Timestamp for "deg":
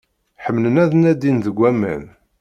1.45-1.57